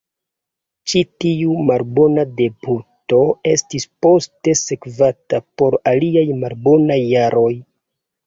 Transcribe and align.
Ĉi 0.91 1.01
tiu 1.23 1.57
malbona 1.65 2.23
debuto 2.39 3.19
estis 3.51 3.85
poste 4.05 4.55
sekvata 4.63 5.41
por 5.63 5.77
aliaj 5.93 6.25
malbonaj 6.45 6.99
jaroj. 7.13 7.53